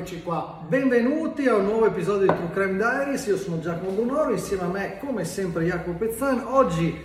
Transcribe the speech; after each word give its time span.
Eccoci 0.00 0.22
qua. 0.22 0.64
Benvenuti 0.66 1.46
a 1.46 1.56
un 1.56 1.66
nuovo 1.66 1.84
episodio 1.84 2.22
di 2.22 2.34
True 2.34 2.50
Crime 2.54 2.76
Diaries. 2.78 3.26
Io 3.26 3.36
sono 3.36 3.60
Giacomo 3.60 3.90
Bonoro, 3.90 4.32
insieme 4.32 4.62
a 4.62 4.66
me, 4.66 4.96
come 4.98 5.26
sempre, 5.26 5.66
Jacopo 5.66 5.98
Pezzan. 5.98 6.42
Oggi 6.46 6.98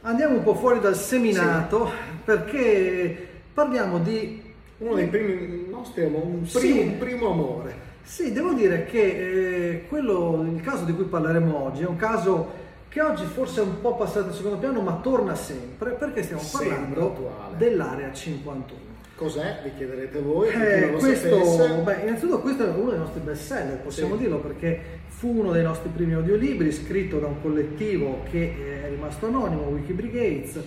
andiamo 0.00 0.38
un 0.38 0.42
po' 0.42 0.56
fuori 0.56 0.80
dal 0.80 0.96
seminato 0.96 1.86
sì. 1.86 1.92
perché 2.24 3.28
parliamo 3.54 4.00
di 4.00 4.42
uno 4.78 4.94
dei 4.94 5.06
primi 5.06 5.68
nostri 5.70 6.02
amori, 6.02 6.26
un, 6.26 6.44
sì. 6.44 6.80
un 6.80 6.98
primo 6.98 7.30
amore. 7.30 7.74
Sì, 8.02 8.32
devo 8.32 8.54
dire 8.54 8.86
che 8.86 9.02
eh, 9.02 9.86
quello, 9.86 10.44
il 10.44 10.60
caso 10.62 10.84
di 10.84 10.94
cui 10.94 11.04
parleremo 11.04 11.62
oggi 11.62 11.82
è 11.84 11.86
un 11.86 11.94
caso 11.94 12.50
che 12.88 13.00
oggi 13.00 13.24
forse 13.24 13.60
è 13.60 13.64
un 13.64 13.80
po' 13.80 13.94
passato 13.94 14.30
in 14.30 14.34
secondo 14.34 14.58
piano, 14.58 14.80
ma 14.80 14.94
torna 14.94 15.36
sempre 15.36 15.92
perché 15.92 16.24
stiamo 16.24 16.42
parlando 16.50 17.52
dell'area 17.56 18.12
51. 18.12 18.91
Cos'è? 19.14 19.60
Vi 19.62 19.72
chiederete 19.76 20.20
voi. 20.20 20.48
Eh, 20.48 20.92
questo, 20.98 21.82
beh, 21.82 22.00
innanzitutto 22.02 22.40
questo 22.40 22.66
è 22.66 22.70
uno 22.70 22.90
dei 22.90 22.98
nostri 22.98 23.20
best 23.20 23.42
seller, 23.42 23.78
possiamo 23.78 24.16
sì. 24.16 24.22
dirlo, 24.22 24.38
perché 24.38 25.00
fu 25.06 25.38
uno 25.38 25.52
dei 25.52 25.62
nostri 25.62 25.90
primi 25.90 26.14
audiolibri 26.14 26.72
scritto 26.72 27.18
da 27.18 27.26
un 27.26 27.40
collettivo 27.40 28.22
che 28.30 28.82
è 28.84 28.88
rimasto 28.88 29.26
anonimo, 29.26 29.62
Wiki 29.68 29.92
Brigades, 29.92 30.60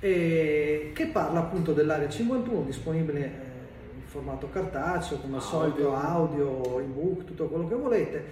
eh, 0.00 0.90
che 0.92 1.06
parla 1.06 1.40
appunto 1.40 1.72
dell'area 1.72 2.08
51, 2.08 2.62
disponibile 2.62 3.20
eh, 3.20 3.28
in 3.94 4.02
formato 4.06 4.48
cartaceo, 4.50 5.18
come 5.18 5.36
al 5.36 5.42
solito, 5.42 5.94
audio, 5.94 6.80
ebook, 6.80 7.24
tutto 7.24 7.46
quello 7.46 7.68
che 7.68 7.74
volete. 7.74 8.24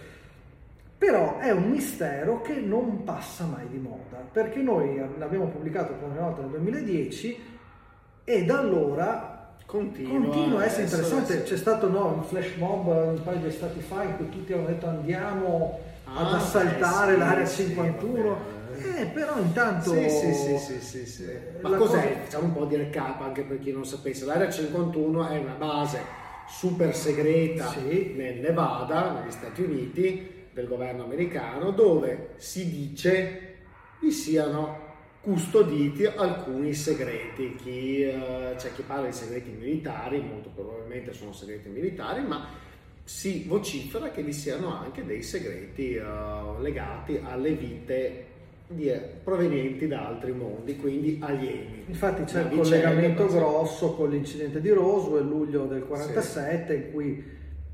Però 0.99 1.38
è 1.38 1.51
un 1.51 1.71
mistero 1.71 2.43
che 2.43 2.55
non 2.55 3.05
passa 3.05 3.45
mai 3.45 3.69
di 3.69 3.79
moda, 3.79 4.16
perché 4.33 4.61
noi 4.61 5.01
l'abbiamo 5.16 5.47
pubblicato 5.47 5.93
per 5.93 6.09
prima 6.09 6.27
volta 6.27 6.41
nel 6.41 6.51
2010 6.51 7.38
e 8.24 8.45
da 8.45 8.59
allora 8.59 9.30
Continua, 9.70 10.27
continua 10.27 10.60
a 10.62 10.65
essere 10.65 10.83
interessante. 10.83 11.33
Essere... 11.33 11.42
C'è 11.45 11.56
stato 11.56 11.88
no, 11.88 12.07
un 12.07 12.24
flash 12.24 12.57
mob 12.57 12.88
un 12.88 13.23
paio 13.23 13.38
di 13.38 13.46
estati 13.46 13.80
fa 13.80 14.02
in 14.02 14.16
cui 14.16 14.29
tutti 14.29 14.52
hanno 14.52 14.66
detto 14.66 14.87
andiamo 14.87 15.79
ah, 16.07 16.27
ad 16.27 16.35
assaltare 16.35 17.12
eh, 17.12 17.15
sì, 17.15 17.21
l'area 17.21 17.46
51. 17.46 18.37
Sì, 18.77 18.96
eh, 18.96 19.07
però 19.07 19.38
intanto. 19.38 19.93
Sì, 19.93 20.10
sì, 20.10 20.79
sì, 20.80 21.07
sì. 21.07 21.24
Ma 21.60 21.77
cos'è? 21.77 22.02
Cosa... 22.02 22.21
Facciamo 22.24 22.45
un 22.46 22.52
po' 22.52 22.65
di 22.65 22.74
recap 22.74 23.21
anche 23.21 23.43
per 23.43 23.60
chi 23.60 23.71
non 23.71 23.87
sapesse. 23.87 24.24
L'area 24.24 24.51
51 24.51 25.29
è 25.29 25.38
una 25.38 25.54
base 25.54 26.01
super 26.49 26.93
segreta 26.93 27.73
nel 27.87 28.40
Nevada, 28.40 29.21
negli 29.21 29.30
Stati 29.30 29.62
Uniti, 29.62 30.49
del 30.52 30.66
governo 30.66 31.05
americano, 31.05 31.71
dove 31.71 32.30
si 32.38 32.68
dice 32.68 33.59
vi 34.01 34.10
siano 34.10 34.88
custoditi 35.21 36.04
alcuni 36.07 36.73
segreti. 36.74 37.54
Chi, 37.57 38.02
eh, 38.02 38.54
c'è 38.57 38.73
chi 38.74 38.82
parla 38.82 39.07
di 39.07 39.13
segreti 39.13 39.51
militari, 39.51 40.21
molto 40.21 40.51
probabilmente 40.54 41.12
sono 41.12 41.32
segreti 41.32 41.68
militari, 41.68 42.23
ma 42.23 42.46
si 43.04 43.45
vocifera 43.46 44.10
che 44.10 44.23
vi 44.23 44.32
siano 44.32 44.73
anche 44.73 45.04
dei 45.04 45.23
segreti 45.23 45.95
eh, 45.95 46.02
legati 46.60 47.21
alle 47.23 47.52
vite 47.52 48.24
di, 48.68 48.88
eh, 48.88 48.99
provenienti 49.24 49.88
da 49.88 50.07
altri 50.07 50.32
mondi, 50.32 50.77
quindi 50.77 51.18
alieni. 51.21 51.84
Infatti 51.87 52.23
c'è 52.24 52.43
il 52.43 52.57
collegamento 52.57 53.27
grosso 53.27 53.95
con 53.95 54.10
l'incidente 54.10 54.60
di 54.60 54.71
Roswell, 54.71 55.27
luglio 55.27 55.66
del 55.66 55.82
47, 55.82 56.66
sì. 56.66 56.82
in 56.84 56.93
cui 56.93 57.24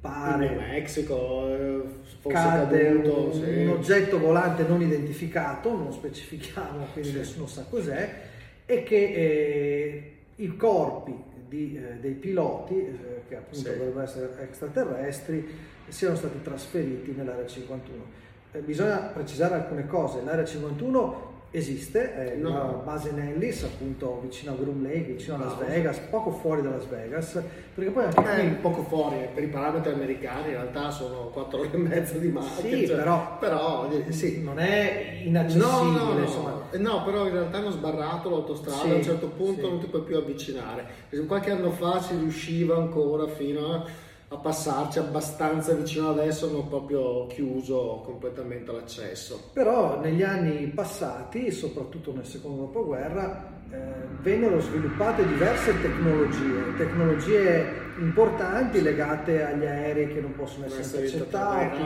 pare 0.06 0.46
in 0.46 0.56
Mexico 0.56 1.48
eh, 1.48 1.82
cade 2.28 2.88
un, 2.88 3.32
sì. 3.32 3.40
un, 3.40 3.68
oggetto 3.70 4.18
volante 4.18 4.64
non 4.66 4.80
identificato, 4.82 5.70
non 5.76 5.92
specifichiamo, 5.92 6.86
quindi 6.92 7.10
sì. 7.10 7.16
nessuno 7.16 7.46
sa 7.46 7.64
cos'è, 7.68 8.22
e 8.64 8.82
che 8.82 8.96
eh, 8.96 10.16
i 10.36 10.56
corpi 10.56 11.14
di, 11.48 11.76
eh, 11.76 11.96
dei 12.00 12.12
piloti, 12.12 12.74
eh, 12.74 13.22
che 13.28 13.36
appunto 13.36 13.68
sì. 13.68 13.76
dovrebbero 13.76 14.00
essere 14.00 14.30
extraterrestri, 14.40 15.48
siano 15.88 16.16
stati 16.16 16.40
trasferiti 16.42 17.12
nell'area 17.12 17.46
51. 17.46 18.04
Eh, 18.52 18.58
bisogna 18.60 18.98
precisare 18.98 19.54
alcune 19.54 19.86
cose, 19.86 20.22
l'area 20.22 20.44
51 20.44 21.34
esiste, 21.56 22.14
è 22.14 22.34
no. 22.36 22.50
la 22.50 22.64
base 22.84 23.12
Nellis, 23.12 23.62
appunto 23.62 24.20
vicino 24.22 24.52
a 24.52 24.54
Groom 24.56 24.82
Lake, 24.82 25.12
vicino 25.12 25.36
a 25.36 25.38
Las 25.38 25.56
Vegas, 25.58 25.98
poco 26.10 26.30
fuori 26.30 26.60
da 26.60 26.70
Las 26.70 26.86
Vegas, 26.86 27.42
perché 27.74 27.90
poi 27.90 28.04
anche 28.04 28.22
qui... 28.22 28.48
poco 28.60 28.82
fuori, 28.82 29.16
per 29.32 29.42
i 29.42 29.46
parametri 29.46 29.92
americani 29.92 30.48
in 30.48 30.54
realtà 30.54 30.90
sono 30.90 31.30
4 31.32 31.58
ore 31.58 31.70
e 31.72 31.76
mezzo 31.78 32.18
di 32.18 32.28
macchina. 32.28 32.76
Sì, 32.76 32.86
cioè, 32.86 32.96
però, 32.96 33.38
però 33.38 33.90
sì. 34.10 34.42
non 34.42 34.58
è 34.58 35.22
inaccessibile. 35.24 35.66
No, 35.66 35.82
no, 35.82 36.12
no, 36.12 36.66
no, 36.72 37.04
però 37.04 37.26
in 37.26 37.32
realtà 37.32 37.58
hanno 37.58 37.70
sbarrato 37.70 38.28
l'autostrada, 38.28 38.82
sì, 38.82 38.90
a 38.90 38.94
un 38.94 39.02
certo 39.02 39.28
punto 39.28 39.62
sì. 39.62 39.68
non 39.70 39.80
ti 39.80 39.86
puoi 39.86 40.02
più 40.02 40.16
avvicinare. 40.16 40.84
Qualche 41.26 41.50
anno 41.50 41.70
fa 41.70 42.00
si 42.02 42.16
riusciva 42.16 42.76
ancora 42.76 43.26
fino 43.28 43.72
a 43.72 43.84
a 44.28 44.36
passarci 44.36 44.98
abbastanza 44.98 45.72
vicino 45.74 46.10
adesso 46.10 46.48
hanno 46.48 46.64
proprio 46.64 47.26
chiuso 47.26 48.02
completamente 48.04 48.72
l'accesso. 48.72 49.50
Però 49.52 50.00
negli 50.00 50.22
anni 50.22 50.66
passati, 50.66 51.52
soprattutto 51.52 52.12
nel 52.12 52.26
secondo 52.26 52.62
dopoguerra, 52.62 53.54
eh, 53.70 53.78
vennero 54.22 54.60
sviluppate 54.60 55.26
diverse 55.26 55.80
tecnologie, 55.80 56.74
tecnologie 56.76 57.84
importanti 57.98 58.82
legate 58.82 59.44
agli 59.44 59.64
aerei 59.64 60.08
che 60.12 60.20
non 60.20 60.34
possono 60.34 60.66
essere 60.66 61.06
intercettati, 61.06 61.82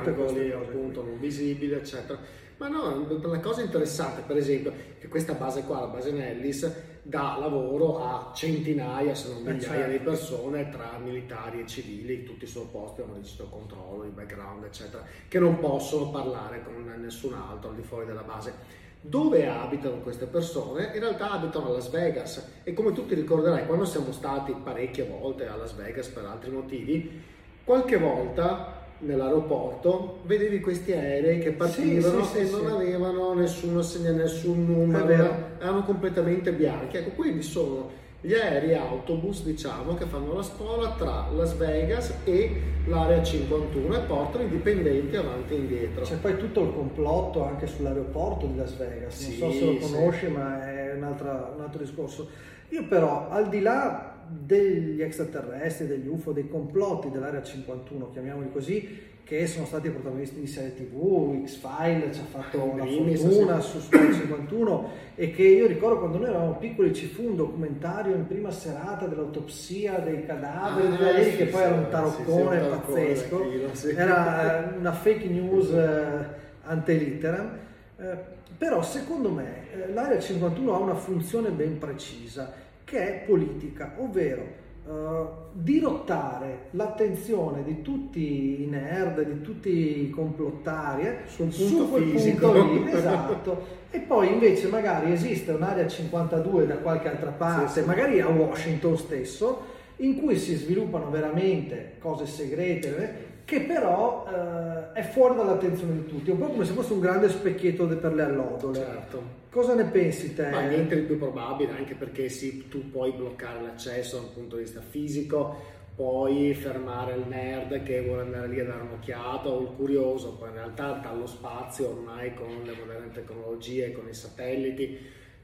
queste 0.00 0.14
cose 0.14 0.52
appunto 0.52 1.02
non 1.02 1.18
visibili, 1.18 1.72
eccetera. 1.72 2.18
Ma 2.56 2.68
no, 2.68 3.06
la 3.20 3.40
cosa 3.40 3.62
interessante, 3.62 4.22
per 4.24 4.36
esempio, 4.36 4.72
che 5.00 5.08
questa 5.08 5.34
base 5.34 5.64
qua, 5.64 5.80
la 5.80 5.86
base 5.88 6.12
Nellis, 6.12 6.72
dà 7.02 7.36
lavoro 7.38 7.98
a 7.98 8.32
centinaia, 8.32 9.14
se 9.14 9.32
non 9.32 9.46
eh, 9.46 9.52
migliaia 9.52 9.80
certo. 9.80 9.90
di 9.90 9.98
persone 9.98 10.70
tra 10.70 10.96
militari 11.02 11.60
e 11.60 11.66
civili, 11.66 12.22
tutti 12.22 12.46
sottoposti 12.46 13.00
a 13.00 13.04
un 13.04 13.14
rigido 13.14 13.48
controllo 13.48 14.04
di 14.04 14.10
background, 14.10 14.64
eccetera, 14.64 15.02
che 15.26 15.38
non 15.38 15.58
possono 15.58 16.10
parlare 16.10 16.62
con 16.62 16.94
nessun 17.00 17.34
altro 17.34 17.70
al 17.70 17.76
di 17.76 17.82
fuori 17.82 18.06
della 18.06 18.22
base. 18.22 18.82
Dove 19.00 19.46
abitano 19.46 19.96
queste 19.96 20.24
persone? 20.24 20.92
In 20.94 21.00
realtà 21.00 21.32
abitano 21.32 21.66
a 21.66 21.72
Las 21.72 21.90
Vegas 21.90 22.60
e 22.62 22.72
come 22.72 22.92
tutti 22.92 23.14
ricorderai, 23.14 23.66
quando 23.66 23.84
siamo 23.84 24.12
stati 24.12 24.54
parecchie 24.62 25.04
volte 25.04 25.46
a 25.46 25.56
Las 25.56 25.74
Vegas 25.74 26.08
per 26.08 26.24
altri 26.24 26.50
motivi, 26.50 27.20
qualche 27.64 27.98
volta 27.98 28.83
nell'aeroporto 28.98 30.20
vedevi 30.24 30.60
questi 30.60 30.92
aerei 30.92 31.38
che 31.40 31.52
partivano 31.52 32.24
sì, 32.24 32.30
sì, 32.30 32.38
e 32.38 32.46
sì, 32.46 32.52
non 32.52 32.66
avevano 32.70 33.34
nessuno 33.34 33.82
segnale, 33.82 34.16
nessun 34.16 34.64
numero, 34.64 35.12
erano 35.58 35.82
completamente 35.84 36.52
bianchi. 36.52 36.96
Ecco, 36.98 37.10
quindi 37.10 37.42
sono 37.42 38.02
gli 38.20 38.32
aerei 38.32 38.74
autobus, 38.74 39.42
diciamo, 39.42 39.94
che 39.94 40.06
fanno 40.06 40.32
la 40.32 40.42
spola 40.42 40.94
tra 40.96 41.28
Las 41.34 41.54
Vegas 41.56 42.14
e 42.24 42.58
l'area 42.86 43.22
51 43.22 43.96
e 43.96 44.00
portano 44.00 44.44
i 44.44 44.48
dipendenti 44.48 45.14
avanti 45.16 45.52
e 45.52 45.56
indietro. 45.58 46.04
C'è 46.04 46.16
poi 46.16 46.38
tutto 46.38 46.62
il 46.62 46.72
complotto 46.72 47.44
anche 47.44 47.66
sull'aeroporto 47.66 48.46
di 48.46 48.56
Las 48.56 48.76
Vegas, 48.78 49.20
non 49.20 49.36
so 49.36 49.50
se 49.52 49.64
lo 49.66 49.76
conosci, 49.76 50.26
ma 50.28 50.66
è 50.72 50.94
un 50.94 51.02
altro 51.02 51.78
discorso. 51.78 52.26
Io 52.70 52.86
però, 52.88 53.28
al 53.28 53.50
di 53.50 53.60
là 53.60 54.13
degli 54.28 55.02
extraterrestri, 55.02 55.86
degli 55.86 56.06
UFO, 56.06 56.32
dei 56.32 56.48
complotti 56.48 57.10
dell'area 57.10 57.42
51, 57.42 58.10
chiamiamoli 58.10 58.50
così, 58.50 59.12
che 59.24 59.46
sono 59.46 59.64
stati 59.64 59.88
protagonisti 59.88 60.38
di 60.38 60.46
serie 60.46 60.74
tv, 60.74 61.42
X-File 61.46 62.12
ci 62.12 62.20
ha 62.20 62.24
fatto 62.24 62.62
una 62.62 62.84
fortuna 62.84 63.58
su 63.60 63.80
Spy 63.80 64.12
51 64.12 64.90
e 65.14 65.30
che 65.30 65.44
io 65.44 65.66
ricordo 65.66 65.98
quando 65.98 66.18
noi 66.18 66.28
eravamo 66.28 66.56
piccoli 66.56 66.92
ci 66.92 67.06
fu 67.06 67.28
un 67.28 67.36
documentario 67.36 68.14
in 68.14 68.26
prima 68.26 68.50
serata 68.50 69.06
dell'autopsia 69.06 69.98
dei 70.00 70.26
cadaveri 70.26 71.20
ah, 71.20 71.22
sì, 71.22 71.36
che 71.36 71.46
poi 71.46 71.60
sì, 71.60 71.66
era 71.66 71.74
un 71.74 71.88
taroccone 71.88 72.62
sì, 72.62 72.68
pazzesco, 72.68 73.38
taroccone, 73.38 73.96
era 73.96 74.74
una 74.78 74.92
fake 74.92 75.26
news 75.26 75.70
eh, 75.70 76.26
ante 76.64 76.92
litteram. 76.92 77.58
Eh, 77.96 78.32
però 78.58 78.82
secondo 78.82 79.30
me 79.30 79.72
eh, 79.72 79.92
l'area 79.92 80.20
51 80.20 80.74
ha 80.74 80.78
una 80.78 80.94
funzione 80.94 81.48
ben 81.50 81.78
precisa 81.78 82.52
che 82.84 82.98
è 82.98 83.24
politica, 83.26 83.94
ovvero 83.98 84.62
uh, 84.84 85.26
dirottare 85.52 86.66
l'attenzione 86.72 87.62
di 87.64 87.82
tutti 87.82 88.62
i 88.62 88.66
nerd, 88.66 89.22
di 89.22 89.40
tutti 89.40 90.02
i 90.02 90.10
complottari 90.10 91.06
eh, 91.06 91.16
su, 91.26 91.42
un 91.42 91.48
punto 91.48 91.66
su 91.66 91.90
quel 91.90 92.04
fisico. 92.10 92.50
punto 92.52 92.72
lì, 92.72 92.90
esatto, 92.92 93.66
e 93.90 93.98
poi 94.00 94.32
invece 94.32 94.68
magari 94.68 95.12
esiste 95.12 95.52
un'area 95.52 95.86
52 95.86 96.66
da 96.66 96.76
qualche 96.76 97.08
altra 97.08 97.30
parte, 97.30 97.68
sì, 97.68 97.80
sì. 97.80 97.86
magari 97.86 98.20
a 98.20 98.28
Washington 98.28 98.96
stesso, 98.96 99.72
in 99.98 100.20
cui 100.20 100.36
si 100.36 100.54
sviluppano 100.54 101.08
veramente 101.10 101.94
cose 101.98 102.26
segrete 102.26 103.32
che 103.44 103.60
però 103.60 104.26
eh, 104.26 104.92
è 104.98 105.02
fuori 105.02 105.36
dall'attenzione 105.36 105.94
di 105.94 106.06
tutti, 106.06 106.30
un 106.30 106.38
po' 106.38 106.46
come 106.46 106.64
se 106.64 106.72
fosse 106.72 106.92
un 106.92 107.00
grande 107.00 107.28
specchietto 107.28 107.86
per 107.86 108.14
le 108.14 108.22
allodole. 108.22 108.78
Certo. 108.78 109.42
Cosa 109.50 109.74
ne 109.74 109.84
pensi 109.84 110.34
te? 110.34 110.48
Ma 110.50 110.62
niente 110.62 110.96
di 110.96 111.02
più 111.02 111.18
probabile, 111.18 111.72
anche 111.72 111.94
perché 111.94 112.28
sì, 112.28 112.68
tu 112.68 112.90
puoi 112.90 113.12
bloccare 113.12 113.60
l'accesso 113.60 114.16
da 114.16 114.22
un 114.22 114.32
punto 114.32 114.56
di 114.56 114.62
vista 114.62 114.80
fisico, 114.80 115.56
puoi 115.94 116.54
fermare 116.54 117.14
il 117.14 117.24
nerd 117.28 117.82
che 117.84 118.02
vuole 118.02 118.22
andare 118.22 118.48
lì 118.48 118.58
a 118.58 118.64
dare 118.64 118.82
un'occhiata 118.82 119.48
o 119.48 119.60
il 119.60 119.68
curioso, 119.76 120.34
poi 120.36 120.48
in 120.48 120.54
realtà 120.54 121.00
dallo 121.02 121.26
spazio 121.26 121.90
ormai 121.90 122.34
con 122.34 122.48
le 122.64 122.74
moderne 122.78 123.10
tecnologie, 123.12 123.92
con 123.92 124.08
i 124.08 124.14
satelliti, 124.14 124.98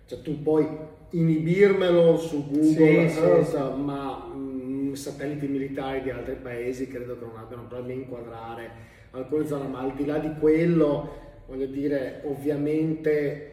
cioè 0.06 0.20
tu 0.22 0.42
puoi 0.42 0.66
inibirmelo 1.10 2.16
su 2.16 2.48
Google, 2.50 3.08
sì, 3.08 3.44
sì, 3.44 3.44
sì. 3.44 3.58
ma 3.76 4.32
satelliti 4.96 5.46
militari 5.46 6.02
di 6.02 6.10
altri 6.10 6.36
paesi 6.36 6.88
credo 6.88 7.18
che 7.18 7.24
non 7.24 7.36
abbiano 7.36 7.66
problemi 7.66 7.92
a 7.92 8.02
inquadrare 8.04 8.70
alcune 9.12 9.46
zone, 9.46 9.66
ma 9.66 9.80
al 9.80 9.94
di 9.94 10.04
là 10.04 10.18
di 10.18 10.32
quello, 10.38 11.08
voglio 11.46 11.66
dire, 11.66 12.22
ovviamente 12.24 13.46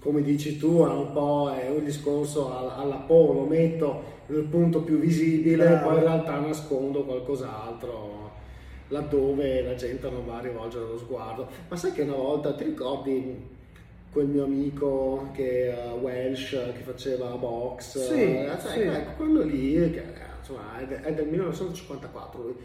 come 0.00 0.22
dici 0.22 0.56
tu, 0.56 0.82
è 0.84 0.88
un 0.88 1.12
po' 1.12 1.52
è 1.52 1.68
un 1.68 1.84
discorso 1.84 2.50
alla 2.74 2.96
Po, 2.96 3.32
lo 3.32 3.44
metto 3.44 4.18
nel 4.26 4.44
punto 4.44 4.82
più 4.82 4.98
visibile, 4.98 5.74
e 5.74 5.76
poi 5.82 5.96
in 5.96 6.00
realtà 6.00 6.38
nascondo 6.38 7.04
qualcos'altro 7.04 8.18
laddove 8.88 9.62
la 9.62 9.74
gente 9.74 10.08
non 10.08 10.24
va 10.24 10.38
a 10.38 10.40
rivolgere 10.40 10.86
lo 10.86 10.98
sguardo. 10.98 11.46
Ma 11.68 11.76
sai 11.76 11.92
che 11.92 12.02
una 12.02 12.14
volta 12.14 12.54
ti 12.54 12.64
ricordi 12.64 13.58
quel 14.10 14.26
mio 14.26 14.44
amico 14.44 15.30
che 15.32 15.72
uh, 15.74 15.98
Welsh 15.98 16.50
che 16.50 16.82
faceva 16.82 17.28
box? 17.36 18.08
Sì, 18.08 18.22
eh, 18.22 18.50
sai, 18.58 18.72
sì. 18.72 18.80
Ecco, 18.80 19.12
quello 19.16 19.42
lì, 19.42 19.90
che 19.90 20.02
insomma, 20.38 20.78
è, 20.78 21.12
del 21.12 21.26
1954 21.26 22.42
lui 22.42 22.56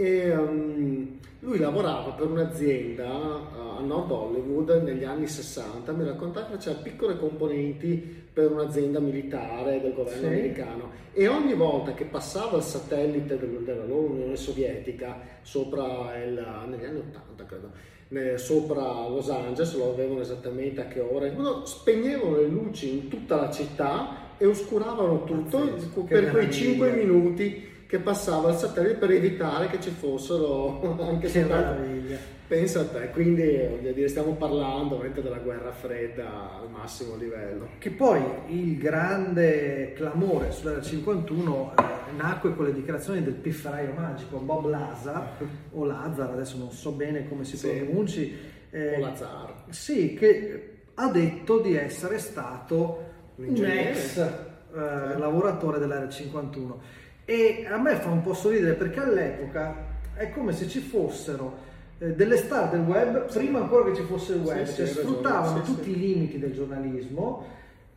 e 0.00 0.34
um, 0.34 1.18
lui 1.40 1.58
lavorava 1.58 2.12
per 2.12 2.26
un'azienda 2.26 3.06
uh, 3.06 3.78
a 3.78 3.80
Nord 3.82 4.10
Hollywood 4.10 4.70
negli 4.82 5.04
anni 5.04 5.26
60, 5.26 5.92
mi 5.92 6.04
raccontava 6.04 6.46
che 6.46 6.52
faceva 6.54 6.80
piccole 6.80 7.18
componenti 7.18 8.24
per 8.32 8.50
un'azienda 8.50 8.98
militare 8.98 9.78
del 9.82 9.92
governo 9.92 10.20
sì. 10.20 10.26
americano. 10.26 10.90
E 11.12 11.28
ogni 11.28 11.52
volta 11.52 11.92
che 11.92 12.06
passava 12.06 12.56
il 12.56 12.62
satellite 12.62 13.38
del, 13.38 13.58
della 13.62 13.84
loro 13.84 14.12
Unione 14.12 14.36
Sovietica 14.36 15.18
sopra 15.42 16.16
il, 16.16 16.32
negli 16.68 16.84
anni 16.84 16.98
80 16.98 17.44
credo, 17.44 18.38
sopra 18.38 19.06
Los 19.06 19.28
Angeles, 19.28 19.76
lo 19.76 19.92
avevano 19.92 20.20
esattamente 20.20 20.80
a 20.80 20.86
che 20.86 21.00
ora, 21.00 21.30
spegnevano 21.64 22.36
le 22.36 22.46
luci 22.46 22.90
in 22.90 23.08
tutta 23.08 23.36
la 23.36 23.50
città 23.50 24.28
e 24.38 24.46
oscuravano 24.46 25.24
tutto 25.24 25.58
Pazzesco, 25.58 26.04
per 26.04 26.30
quei 26.30 26.50
5 26.50 26.90
minuti 26.92 27.68
che 27.90 27.98
passava 27.98 28.50
il 28.50 28.56
satellite 28.56 28.94
per 28.94 29.10
evitare 29.10 29.66
che 29.66 29.80
ci 29.80 29.90
fossero 29.90 30.94
anche 31.02 31.28
che 31.28 31.42
meraviglia. 31.42 32.16
Pensa 32.46 32.80
a 32.82 32.84
te, 32.84 33.10
quindi 33.10 33.42
voglio 33.68 33.90
dire, 33.90 34.06
stiamo 34.06 34.34
parlando 34.34 34.94
veramente 34.94 35.22
della 35.22 35.38
guerra 35.38 35.72
fredda 35.72 36.54
al 36.60 36.70
massimo 36.70 37.16
livello. 37.16 37.70
Che 37.78 37.90
poi 37.90 38.22
il 38.46 38.78
grande 38.78 39.92
clamore 39.94 40.52
sull'era 40.52 40.80
51 40.80 41.72
eh, 41.76 41.82
nacque 42.16 42.54
con 42.54 42.66
le 42.66 42.74
dichiarazioni 42.74 43.24
del 43.24 43.34
pifferaio 43.34 43.92
magico 43.92 44.38
Bob 44.38 44.68
Lazar, 44.68 45.38
o 45.72 45.84
Lazar, 45.84 46.30
adesso 46.30 46.58
non 46.58 46.70
so 46.70 46.92
bene 46.92 47.28
come 47.28 47.42
si 47.42 47.56
sì. 47.56 47.70
pronunci. 47.70 48.36
Eh, 48.70 48.98
o 48.98 49.00
Lazar. 49.00 49.64
Sì, 49.70 50.14
che 50.14 50.82
ha 50.94 51.08
detto 51.10 51.58
di 51.58 51.74
essere 51.74 52.18
stato 52.18 53.08
un, 53.34 53.48
un 53.48 53.64
ex 53.64 54.16
eh, 54.16 55.18
lavoratore 55.18 55.80
dell'era 55.80 56.08
51 56.08 57.08
e 57.30 57.64
a 57.70 57.78
me 57.78 57.94
fa 57.94 58.08
un 58.08 58.22
po' 58.22 58.34
sorridere 58.34 58.72
perché 58.74 58.98
all'epoca 58.98 59.86
è 60.14 60.30
come 60.30 60.52
se 60.52 60.66
ci 60.66 60.80
fossero 60.80 61.58
eh, 62.00 62.08
delle 62.14 62.36
star 62.36 62.70
del 62.70 62.80
web 62.80 63.32
prima 63.32 63.60
ancora 63.60 63.88
che 63.88 63.94
ci 63.94 64.02
fosse 64.02 64.32
il 64.32 64.40
web, 64.40 64.64
sì, 64.64 64.74
cioè 64.74 64.86
sì, 64.86 64.94
sfruttavano 64.94 65.64
sì, 65.64 65.72
tutti 65.72 65.90
i 65.90 65.96
limiti 65.96 66.40
del 66.40 66.52
giornalismo 66.52 67.46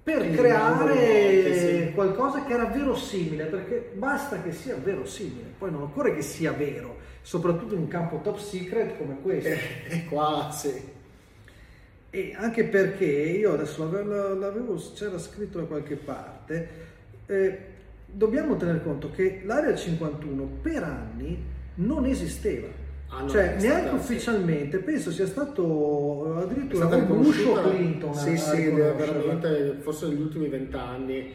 per 0.04 0.30
creare 0.30 1.92
qualcosa 1.96 2.44
che 2.44 2.54
era 2.54 2.66
verosimile, 2.66 3.46
perché 3.46 3.94
basta 3.96 4.40
che 4.40 4.52
sia 4.52 4.76
verosimile, 4.76 5.54
poi 5.58 5.72
non 5.72 5.82
occorre 5.82 6.14
che 6.14 6.22
sia 6.22 6.52
vero, 6.52 6.98
soprattutto 7.24 7.74
in 7.74 7.80
un 7.80 7.88
campo 7.88 8.20
top 8.22 8.38
secret 8.38 8.98
come 9.00 9.18
questo. 9.20 9.50
Eh, 9.50 10.06
qua 10.10 10.52
sì. 10.52 10.92
E 12.12 12.36
anche 12.38 12.66
perché 12.66 13.06
io 13.06 13.54
adesso 13.54 13.84
l'avevo, 13.84 14.36
l'avevo 14.36 14.76
c'era 14.94 15.18
scritto 15.18 15.58
da 15.58 15.66
qualche 15.66 15.96
parte, 15.96 16.70
eh, 17.26 17.72
dobbiamo 18.14 18.56
tener 18.56 18.84
conto 18.84 19.10
che 19.12 19.42
l'area 19.44 19.76
51 19.76 20.44
per 20.62 20.84
anni 20.84 21.44
non 21.76 22.06
esisteva. 22.06 22.68
Ah, 23.08 23.22
no, 23.22 23.30
cioè, 23.30 23.56
neanche 23.60 23.88
stata, 23.88 23.96
ufficialmente, 23.96 24.78
sì. 24.78 24.84
penso 24.84 25.12
sia 25.12 25.28
stato 25.28 26.38
addirittura 26.38 26.88
stato 26.88 27.14
Bush 27.14 27.46
o 27.46 27.62
Clinton. 27.62 28.14
Sì, 28.16 28.38
sì, 28.38 28.70
veramente, 28.70 29.78
forse 29.80 30.08
negli 30.08 30.22
ultimi 30.22 30.48
vent'anni. 30.48 31.34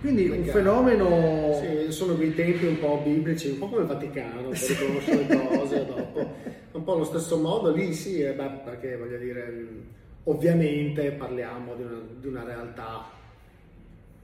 Quindi 0.00 0.24
Perché, 0.24 0.42
un 0.42 0.46
fenomeno. 0.48 1.60
Sì, 1.60 1.90
sono 1.92 2.14
quei 2.14 2.34
tempi 2.34 2.66
un 2.66 2.78
po' 2.78 3.00
biblici, 3.02 3.48
un 3.48 3.58
po' 3.58 3.68
come 3.68 3.82
il 3.82 3.88
Vaticano, 3.88 4.48
per 4.48 4.58
riconoscere 4.60 5.26
le 5.26 5.48
cose 5.56 5.86
dopo. 5.86 6.34
Un 6.72 6.84
po' 6.84 6.94
allo 6.94 7.04
stesso 7.04 7.38
modo 7.38 7.72
lì, 7.72 7.92
sì, 7.92 8.20
eh, 8.20 8.32
beh, 8.32 8.60
perché 8.64 8.96
voglio 8.96 9.16
dire, 9.16 9.66
ovviamente 10.24 11.10
parliamo 11.12 11.74
di 11.74 11.82
una, 11.82 12.00
di 12.20 12.26
una 12.28 12.44
realtà 12.44 13.10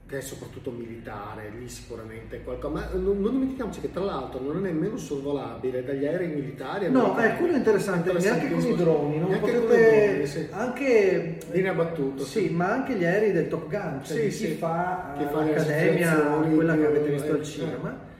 che 0.05 0.17
è 0.17 0.21
soprattutto 0.21 0.69
militare, 0.69 1.49
lì 1.57 1.67
sicuramente 1.69 2.43
qualcosa, 2.43 2.73
ma 2.73 2.89
non, 2.93 3.21
non, 3.21 3.31
dimentichiamoci 3.31 3.79
che 3.79 3.91
tra 3.91 4.03
l'altro 4.03 4.41
non 4.41 4.57
è 4.57 4.59
nemmeno 4.59 4.97
sorvolabile 4.97 5.83
dagli 5.83 6.05
aerei 6.05 6.27
militari. 6.27 6.91
No, 6.91 7.15
è 7.15 7.35
quello 7.37 7.55
interessante, 7.55 8.11
neanche 8.11 8.51
con 8.51 8.59
i 8.59 8.75
droni, 8.75 9.19
non 9.19 9.29
neanche 9.29 9.51
potete, 9.51 10.07
droni, 10.07 10.27
sì. 10.27 10.47
anche 10.51 11.37
linea 11.51 11.73
battuta. 11.73 12.23
Sì, 12.23 12.47
sì, 12.47 12.49
ma 12.49 12.71
anche 12.71 12.95
gli 12.95 13.05
aerei 13.05 13.31
del 13.31 13.47
Top 13.47 13.69
Gun, 13.69 14.01
cioè 14.03 14.17
sì, 14.17 14.31
sì. 14.31 14.47
chi 14.47 14.53
fa 14.55 15.15
che 15.17 15.23
l'accademia, 15.23 16.15
quella 16.53 16.75
che 16.75 16.85
avete 16.85 17.09
visto 17.09 17.31
al 17.31 17.39
eh, 17.39 17.43
cinema. 17.43 18.11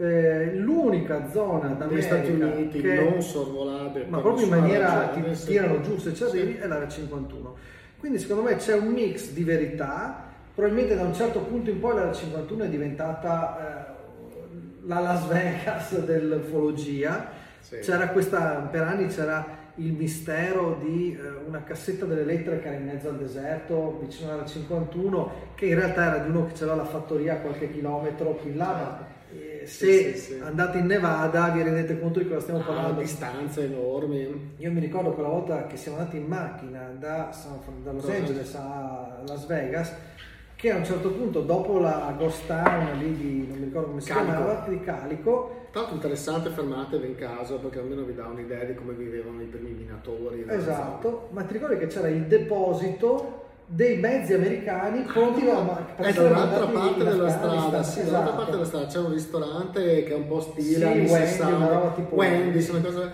Eh, 0.00 0.54
l'unica 0.54 1.28
zona 1.28 1.76
negli 1.88 2.02
Stati 2.02 2.30
Uniti 2.30 2.80
che, 2.80 2.94
non 2.94 3.20
sorvolabile, 3.20 4.06
ma 4.06 4.20
proprio 4.20 4.44
in 4.44 4.50
maniera 4.50 5.08
ti 5.08 5.22
tirano 5.44 5.80
giù 5.80 5.98
se 5.98 6.14
ci 6.14 6.22
arrivi, 6.24 6.56
è 6.56 6.66
l'area 6.66 6.88
51. 6.88 7.56
Quindi 7.98 8.18
secondo 8.18 8.42
me 8.42 8.56
c'è 8.56 8.74
un 8.74 8.92
mix 8.92 9.30
di 9.30 9.42
verità 9.42 10.27
probabilmente 10.58 10.96
da 10.96 11.04
un 11.04 11.14
certo 11.14 11.38
punto 11.42 11.70
in 11.70 11.78
poi 11.78 11.94
la 11.94 12.12
51 12.12 12.64
è 12.64 12.68
diventata 12.68 13.58
eh, 13.60 14.86
la 14.86 14.98
Las 14.98 15.28
Vegas 15.28 15.96
dell'ufologia. 16.04 17.30
Sì. 17.60 17.78
C'era 17.78 18.08
questa, 18.08 18.68
per 18.68 18.82
anni 18.82 19.06
c'era 19.06 19.56
il 19.76 19.92
mistero 19.92 20.80
di 20.82 21.16
eh, 21.16 21.46
una 21.46 21.62
cassetta 21.62 22.06
delle 22.06 22.24
lettere 22.24 22.58
che 22.58 22.66
era 22.66 22.76
in 22.76 22.86
mezzo 22.86 23.08
al 23.08 23.18
deserto 23.18 24.00
vicino 24.02 24.32
alla 24.32 24.44
51 24.44 25.52
che 25.54 25.66
in 25.66 25.76
realtà 25.76 26.06
era 26.06 26.24
di 26.24 26.30
uno 26.30 26.46
che 26.46 26.54
aveva 26.54 26.74
la 26.74 26.84
fattoria 26.84 27.34
a 27.34 27.36
qualche 27.36 27.70
chilometro 27.70 28.34
più 28.34 28.50
in 28.50 28.56
là 28.56 28.66
ma 28.66 29.06
eh, 29.32 29.64
se 29.64 30.16
sì, 30.16 30.18
sì, 30.18 30.40
andate 30.42 30.78
in 30.78 30.86
Nevada 30.86 31.50
vi 31.50 31.62
rendete 31.62 32.00
conto 32.00 32.18
di 32.18 32.26
cosa 32.26 32.40
stiamo 32.40 32.60
parlando. 32.64 32.98
ah, 32.98 33.02
distanze 33.02 33.66
enormi 33.66 34.54
io 34.56 34.72
mi 34.72 34.80
ricordo 34.80 35.12
quella 35.12 35.28
volta 35.28 35.68
che 35.68 35.76
siamo 35.76 35.98
andati 35.98 36.16
in 36.16 36.26
macchina 36.26 36.92
da, 36.98 37.30
da 37.84 37.92
Los 37.92 38.08
Angeles 38.08 38.54
a 38.56 39.22
Las 39.24 39.46
Vegas 39.46 39.92
che 40.58 40.72
a 40.72 40.76
un 40.76 40.84
certo 40.84 41.10
punto 41.10 41.42
dopo 41.42 41.78
la 41.78 42.12
Ghost 42.18 42.48
Town 42.48 42.98
lì 42.98 43.16
di, 43.16 43.46
non 43.46 43.58
mi 43.58 43.64
ricordo 43.66 43.90
come 43.90 44.00
si 44.00 44.08
Calico. 44.08 44.32
chiamava, 44.32 44.64
di 44.68 44.80
Calico. 44.80 45.56
Tanto 45.70 45.94
interessante, 45.94 46.50
fermatevi 46.50 47.06
in 47.06 47.14
caso 47.14 47.58
perché 47.58 47.78
almeno 47.78 48.02
vi 48.02 48.12
dà 48.12 48.26
un'idea 48.26 48.64
di 48.64 48.74
come 48.74 48.94
vivevano 48.94 49.40
i 49.40 49.44
primi 49.44 49.70
minatori. 49.70 50.44
Esatto, 50.48 51.28
ma 51.30 51.44
ti 51.44 51.52
ricordi 51.52 51.78
che 51.78 51.86
c'era 51.86 52.08
il 52.08 52.22
deposito 52.22 53.44
dei 53.66 53.98
mezzi 53.98 54.32
americani 54.32 55.04
ah, 55.06 55.84
da 55.96 56.06
è 56.08 56.12
dall'altra 56.12 56.66
parte 56.66 57.04
della 57.04 57.28
strada, 57.28 57.82
sì, 57.84 58.00
esatto. 58.00 58.10
dall'altra 58.10 58.34
parte 58.34 58.50
della 58.50 58.64
strada 58.64 58.86
c'è 58.86 58.98
un 58.98 59.12
ristorante 59.12 60.02
che 60.04 60.10
è 60.10 60.14
un 60.14 60.26
po' 60.26 60.40
stile 60.40 60.78
sì, 60.78 60.84
Wendy, 60.84 61.06
60, 61.06 61.54
una 61.54 61.68
roba 61.68 61.90
tipo 61.90 62.14
Wendy, 62.14 62.68
una 62.70 62.80
cosa 62.80 63.12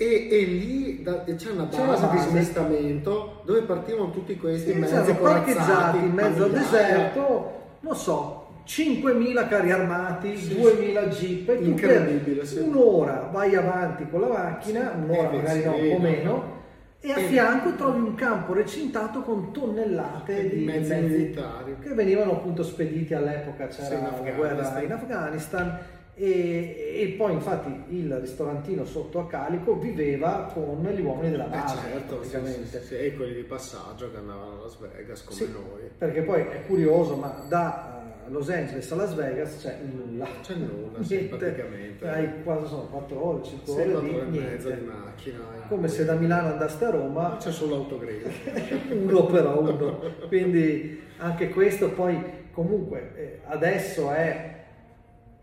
e, 0.00 0.28
e, 0.30 0.44
lì 0.44 1.02
da, 1.02 1.24
c'è 1.24 1.50
una 1.50 1.64
base, 1.64 1.76
c'è 1.76 1.86
base 1.86 2.08
di 2.12 2.18
smistamento 2.28 3.42
dove 3.44 3.62
partivano 3.62 4.12
tutti 4.12 4.36
questi 4.36 4.70
sì, 4.70 4.78
mezzi 4.78 5.12
parcheggiati 5.12 5.98
in 5.98 6.12
mezzo 6.12 6.44
al 6.44 6.50
deserto, 6.52 7.52
non 7.80 7.96
so, 7.96 8.46
5.000 8.64 9.48
carri 9.48 9.72
armati, 9.72 10.36
sì, 10.36 10.54
2.000 10.54 11.08
jeep, 11.08 11.58
incredibile. 11.60 12.46
Sì. 12.46 12.60
Un'ora 12.60 13.28
vai 13.32 13.56
avanti 13.56 14.08
con 14.08 14.20
la 14.20 14.28
macchina, 14.28 14.92
sì, 14.92 15.02
un'ora 15.02 15.30
magari 15.30 15.64
no, 15.64 15.74
un 15.74 15.90
po' 15.90 15.98
meno, 16.00 16.56
e 17.00 17.12
a 17.12 17.16
fianco 17.16 17.74
trovi 17.74 17.98
un 17.98 18.14
campo 18.14 18.52
recintato 18.52 19.22
con 19.22 19.52
tonnellate 19.52 20.48
di 20.48 20.64
mezzi, 20.64 20.90
mezzi 20.90 21.12
militari. 21.12 21.76
che 21.80 21.92
venivano 21.94 22.32
appunto 22.32 22.62
spediti 22.62 23.14
all'epoca, 23.14 23.66
c'era 23.66 24.00
la 24.00 24.30
guerra 24.30 24.80
in 24.80 24.92
Afghanistan 24.92 25.78
e, 26.18 26.96
e, 27.00 27.14
poi 27.16 27.34
infatti 27.34 27.96
il 27.96 28.12
ristorantino 28.18 28.84
sotto 28.84 29.20
a 29.20 29.26
Calico 29.28 29.78
viveva 29.78 30.50
con 30.52 30.82
gli 30.82 31.00
uomini 31.00 31.30
della 31.30 31.44
base 31.44 31.76
eh 31.76 31.92
certo, 31.92 32.16
praticamente. 32.16 32.66
Sì, 32.66 32.78
sì, 32.78 32.84
sì, 32.86 32.94
e 32.96 33.14
quelli 33.14 33.34
di 33.34 33.42
passaggio 33.42 34.10
che 34.10 34.16
andavano 34.16 34.58
a 34.58 34.62
Las 34.62 34.78
Vegas 34.78 35.22
come 35.22 35.46
noi. 35.52 35.90
Perché 35.96 36.22
poi 36.22 36.40
è 36.42 36.66
curioso, 36.66 37.14
ma 37.14 37.44
da 37.48 38.02
eh, 38.26 38.30
Los 38.30 38.50
Angeles 38.50 38.90
a 38.90 38.96
Las 38.96 39.14
Vegas 39.14 39.60
c'è 39.60 39.78
nulla. 39.80 40.26
C'è 40.42 40.54
nulla, 40.54 41.02
sì, 41.04 41.18
praticamente. 41.18 42.08
Hai 42.08 42.42
quasi 42.42 42.66
sono 42.66 42.86
4 42.86 43.24
ore, 43.24 43.44
5 43.44 43.72
ore, 43.72 43.94
ore, 43.94 44.30
di, 44.30 44.38
e 44.38 44.40
mezza 44.40 44.70
di 44.70 44.84
macchina. 44.84 45.38
Come 45.68 45.86
se 45.86 46.04
da 46.04 46.14
Milano 46.14 46.48
andaste 46.48 46.84
a 46.84 46.90
Roma. 46.90 47.36
C'è 47.38 47.52
solo 47.52 47.76
l'autogrill. 47.76 48.28
uno 48.90 49.26
però 49.26 49.60
uno. 49.60 50.00
Quindi 50.26 51.00
anche 51.18 51.48
questo 51.50 51.90
poi 51.90 52.20
comunque 52.50 53.12
eh, 53.14 53.40
adesso 53.44 54.10
è 54.10 54.57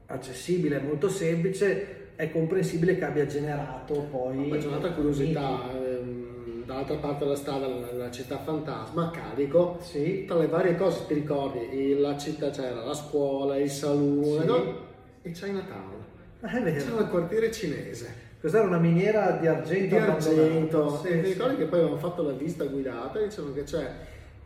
accessibile, 0.07 0.79
molto 0.79 1.09
semplice, 1.09 2.13
è 2.15 2.31
comprensibile 2.31 2.97
che 2.97 3.05
abbia 3.05 3.25
generato 3.25 4.07
poi... 4.09 4.51
Ha 4.51 4.57
generato 4.57 4.93
curiosità, 4.93 5.69
ehm, 5.73 6.63
dall'altra 6.65 6.95
parte 6.95 7.23
della 7.23 7.35
strada, 7.35 7.67
la 7.67 8.11
città 8.11 8.39
fantasma, 8.39 9.11
carico, 9.11 9.79
sì. 9.81 10.25
tra 10.25 10.37
le 10.37 10.47
varie 10.47 10.75
cose, 10.75 11.05
ti 11.07 11.13
ricordi, 11.13 11.97
la 11.99 12.17
città 12.17 12.49
c'era 12.49 12.83
la 12.83 12.93
scuola, 12.93 13.57
il 13.57 13.69
salone, 13.69 14.41
sì. 14.41 14.47
no? 14.47 14.85
e 15.21 15.31
Chinatown. 15.31 16.03
Ah. 16.41 16.49
C'era 16.49 16.99
il 16.99 17.07
quartiere 17.09 17.51
cinese. 17.51 18.23
Questa 18.39 18.59
era 18.59 18.67
una 18.67 18.77
miniera 18.77 19.31
di 19.31 19.47
argento. 19.47 19.95
Di 19.95 20.01
argento. 20.01 21.01
Sì, 21.01 21.07
e 21.07 21.21
ti 21.21 21.27
sì. 21.27 21.33
ricordi 21.33 21.55
che 21.57 21.65
poi 21.65 21.79
avevamo 21.79 21.99
fatto 21.99 22.21
la 22.21 22.33
visita 22.33 22.65
guidata 22.65 23.19
e 23.19 23.23
dicevano 23.23 23.53
che 23.53 23.63
c'è 23.63 23.91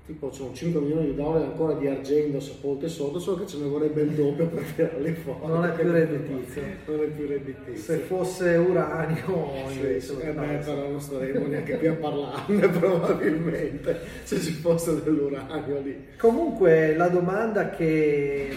tipo 0.10 0.32
sono 0.32 0.51
5 0.54 0.82
milioni 0.82 1.06
di 1.06 1.16
dollari 1.16 1.44
ancora 1.44 1.74
di 1.74 1.86
argento 1.86 2.39
sepolte 2.39 2.88
sotto, 2.89 3.20
solo 3.20 3.38
che 3.42 3.46
ce 3.46 3.58
ne 3.60 3.68
vorrebbe 3.68 4.01
il 4.01 4.10
doppio 4.10 4.48
per 4.50 4.63
tirarli 4.63 5.13
fuori. 5.13 5.46
Non 5.46 5.66
è 5.66 5.72
più 5.74 5.92
redditizio. 5.92 6.63
Non 6.88 7.01
è 7.04 7.06
più 7.06 7.28
redditizio. 7.28 7.75
Se 7.75 7.98
fosse 7.98 8.56
uranio 8.56 9.51
invece 9.70 10.01
Sì, 10.16 10.20
eh 10.22 10.32
beh, 10.32 10.58
però 10.66 10.89
non 10.89 11.00
staremo 11.00 11.46
neanche 11.46 11.75
più 11.75 11.92
a 11.92 11.94
parlarne 11.94 12.68
probabilmente 12.80 14.00
se 14.24 14.39
ci 14.39 14.51
fosse 14.54 15.04
dell'uranio 15.04 15.80
lì. 15.82 16.06
Comunque 16.18 16.96
la 16.96 17.10
domanda 17.10 17.70
che, 17.70 18.50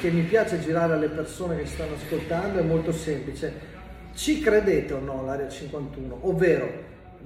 che 0.00 0.10
mi 0.10 0.22
piace 0.22 0.58
girare 0.58 0.94
alle 0.94 1.08
persone 1.10 1.58
che 1.58 1.66
stanno 1.66 1.94
ascoltando 1.94 2.58
è 2.58 2.62
molto 2.62 2.90
semplice. 2.90 3.76
Ci 4.14 4.40
credete 4.40 4.94
o 4.94 4.98
no 4.98 5.20
all'area 5.20 5.48
51? 5.48 6.18
Ovvero, 6.22 6.68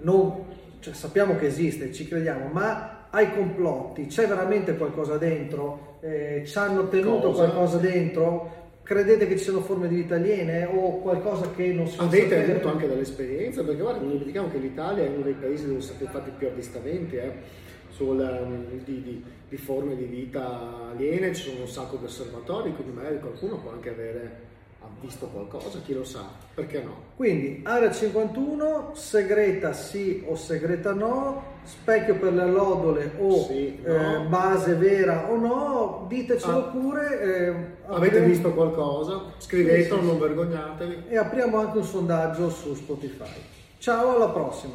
non- 0.02 0.44
cioè, 0.80 0.92
sappiamo 0.92 1.36
che 1.36 1.46
esiste, 1.46 1.90
ci 1.90 2.06
crediamo, 2.06 2.48
ma 2.52 3.01
ai 3.14 3.30
complotti 3.32 4.06
c'è 4.06 4.26
veramente 4.26 4.76
qualcosa 4.76 5.16
dentro? 5.18 5.96
Eh, 6.00 6.42
ci 6.46 6.58
hanno 6.58 6.88
tenuto 6.88 7.28
Cosa? 7.28 7.44
qualcosa 7.44 7.76
dentro? 7.78 8.60
Credete 8.82 9.28
che 9.28 9.36
ci 9.36 9.44
siano 9.44 9.60
forme 9.60 9.86
di 9.86 9.96
vita 9.96 10.16
aliene 10.16 10.64
o 10.64 10.98
qualcosa 11.00 11.50
che 11.54 11.72
non 11.72 11.86
si 11.86 11.96
può 11.96 12.06
Avete 12.06 12.28
sapere? 12.28 12.52
avuto 12.52 12.68
anche 12.68 12.88
delle 12.88 13.00
esperienze, 13.02 13.62
perché 13.62 13.80
guarda, 13.80 14.00
non 14.00 14.10
dimentichiamo 14.10 14.50
che 14.50 14.58
l'Italia 14.58 15.04
è 15.04 15.08
uno 15.08 15.22
dei 15.22 15.34
paesi 15.34 15.66
dove 15.66 15.80
sono 15.80 15.94
stati 15.98 16.10
fatti 16.12 16.30
più 16.36 16.48
avvistamenti 16.48 17.16
eh, 17.16 17.32
sul, 17.90 18.20
ehm, 18.20 18.82
di, 18.84 19.02
di- 19.02 19.24
di 19.48 19.56
forme 19.58 19.94
di 19.94 20.04
vita 20.04 20.90
aliene, 20.92 21.34
ci 21.34 21.50
sono 21.50 21.60
un 21.60 21.68
sacco 21.68 21.96
di 21.96 22.06
osservatori, 22.06 22.74
quindi 22.74 22.94
magari 22.94 23.20
qualcuno 23.20 23.58
può 23.58 23.70
anche 23.72 23.90
avere 23.90 24.30
ha 24.84 24.88
visto 25.00 25.26
qualcosa, 25.26 25.78
chi 25.84 25.94
lo 25.94 26.04
sa, 26.04 26.24
perché 26.54 26.82
no? 26.82 26.94
Quindi 27.16 27.60
area 27.64 27.90
51, 27.90 28.90
segreta 28.94 29.72
sì 29.72 30.24
o 30.26 30.34
segreta 30.36 30.92
no, 30.92 31.42
specchio 31.64 32.16
per 32.16 32.32
le 32.32 32.42
allodole 32.42 33.12
o 33.18 33.44
Sì, 33.46 33.78
eh, 33.84 33.92
no. 33.92 34.24
base 34.28 34.74
vera 34.74 35.30
o 35.30 35.36
no, 35.36 36.04
ditecelo 36.08 36.58
Ah. 36.58 36.62
pure. 36.70 37.20
eh, 37.20 37.48
Avete 37.86 38.06
apriamo- 38.16 38.26
visto 38.26 38.52
qualcosa? 38.52 39.22
Scrivetelo, 39.38 39.94
Sì, 39.96 40.00
sì, 40.00 40.06
non 40.06 40.18
vergognatevi. 40.18 41.02
E 41.08 41.16
apriamo 41.16 41.58
anche 41.58 41.78
un 41.78 41.84
sondaggio 41.84 42.50
su 42.50 42.74
Spotify. 42.74 43.30
Ciao, 43.78 44.16
alla 44.16 44.28
prossima! 44.28 44.74